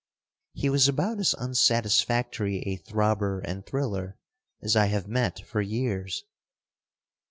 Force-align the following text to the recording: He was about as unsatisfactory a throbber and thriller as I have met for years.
He 0.53 0.67
was 0.67 0.87
about 0.87 1.19
as 1.19 1.35
unsatisfactory 1.35 2.61
a 2.61 2.77
throbber 2.77 3.39
and 3.45 3.63
thriller 3.63 4.17
as 4.59 4.75
I 4.75 4.87
have 4.87 5.07
met 5.07 5.41
for 5.45 5.61
years. 5.61 6.23